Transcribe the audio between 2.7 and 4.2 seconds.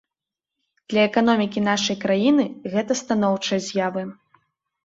гэта станоўчыя з'явы.